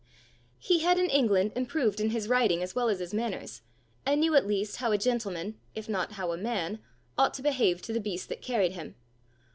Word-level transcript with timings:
He 0.57 0.79
had 0.79 0.97
in 0.97 1.11
England 1.11 1.51
improved 1.55 1.99
in 1.99 2.09
his 2.09 2.27
riding 2.27 2.63
as 2.63 2.73
well 2.73 2.89
as 2.89 2.97
his 2.97 3.13
manners, 3.13 3.61
and 4.03 4.19
knew 4.19 4.33
at 4.33 4.47
least 4.47 4.77
how 4.77 4.91
a 4.91 4.97
gentleman, 4.97 5.59
if 5.75 5.87
not 5.87 6.13
how 6.13 6.31
a 6.31 6.37
man, 6.37 6.79
ought 7.19 7.35
to 7.35 7.43
behave 7.43 7.83
to 7.83 7.93
the 7.93 8.01
beast 8.01 8.27
that 8.29 8.41
carried 8.41 8.71
him. 8.71 8.95